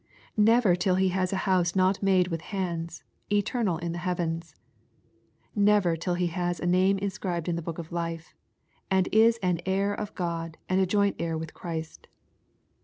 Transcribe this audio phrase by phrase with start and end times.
[0.35, 4.55] Never till he has a house not made with hands, eternal in the heavens
[5.53, 8.33] 1 Never till he has a name inscribed in the book of lift*,
[8.89, 12.07] and is an heir of God and a joint heir with Christ